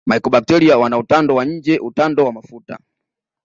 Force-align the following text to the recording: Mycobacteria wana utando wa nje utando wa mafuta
Mycobacteria 0.07 0.77
wana 0.77 0.97
utando 1.03 1.31
wa 1.35 1.45
nje 1.45 1.79
utando 1.79 2.25
wa 2.25 2.31
mafuta 2.31 2.79